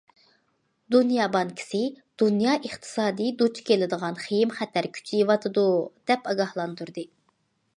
دۇنيا 0.93 1.25
بانكىسى: 1.33 1.81
دۇنيا 2.21 2.55
ئىقتىسادى 2.69 3.27
دۇچ 3.41 3.61
كېلىدىغان 3.67 4.17
خېيىم- 4.23 4.55
خەتەر 4.61 4.89
كۈچىيىۋاتىدۇ، 4.99 5.67
دەپ 6.13 6.31
ئاگاھلاندۇردى. 6.33 7.07